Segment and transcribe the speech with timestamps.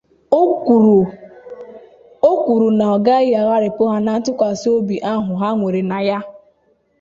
[2.29, 6.19] O kwuru na ọ gaghị agharịpụ ha na ntụkwasiobi ahụ ha nwere na ya